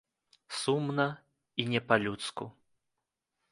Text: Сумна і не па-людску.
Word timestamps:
Сумна 0.59 1.05
і 1.63 1.67
не 1.75 1.83
па-людску. 1.91 2.51